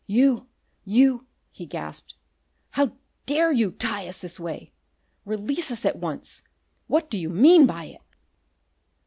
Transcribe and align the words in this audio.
"You 0.07 0.47
you" 0.83 1.27
he 1.51 1.67
gasped. 1.67 2.15
"How 2.71 2.93
dare 3.27 3.51
you 3.51 3.69
tie 3.71 4.07
us 4.07 4.19
this 4.19 4.39
way! 4.39 4.71
Release 5.25 5.69
us 5.69 5.85
at 5.85 5.99
once! 5.99 6.41
What 6.87 7.11
do 7.11 7.19
you 7.19 7.29
mean 7.29 7.67
by 7.67 7.85
it?" 7.85 8.01